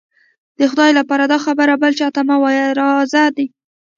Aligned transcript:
د 0.57 0.59
خدای 0.71 0.91
لهپاره 0.97 1.25
دا 1.33 1.37
خبره 1.45 1.73
بل 1.83 1.93
چا 1.99 2.07
ته 2.15 2.21
مه 2.29 2.35
وايه، 2.41 2.65
راز 2.79 3.13
دی. 3.37 3.45